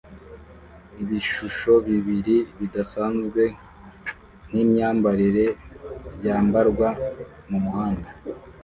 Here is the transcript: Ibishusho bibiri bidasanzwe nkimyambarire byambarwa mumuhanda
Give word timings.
Ibishusho 1.01 1.71
bibiri 1.87 2.37
bidasanzwe 2.59 3.43
nkimyambarire 4.47 5.45
byambarwa 6.17 6.87
mumuhanda 7.49 8.09